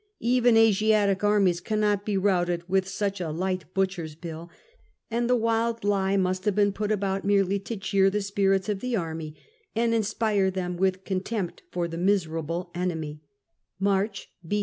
Even 0.23 0.57
Asiatic 0.57 1.23
armies 1.23 1.59
cannot 1.61 2.05
be 2.05 2.17
routed 2.17 2.67
with 2.67 2.87
such 2.87 3.21
a 3.21 3.29
light 3.29 3.71
butcher's 3.75 4.15
bill, 4.15 4.49
and 5.11 5.29
the 5.29 5.35
wild 5.35 5.83
lie 5.83 6.17
must 6.17 6.45
have 6.45 6.55
been 6.55 6.73
put 6.73 6.91
about 6.91 7.23
merely 7.23 7.59
to 7.59 7.77
cheer 7.77 8.09
the 8.09 8.23
spirits 8.23 8.67
of 8.67 8.79
the 8.79 8.95
army, 8.95 9.35
and 9.75 9.93
inspire 9.93 10.49
them 10.49 10.75
with 10.75 11.05
contempt 11.05 11.61
for 11.69 11.87
the 11.87 11.99
miserable 11.99 12.71
enemy 12.73 13.21
[March 13.79 14.31
B. 14.43 14.59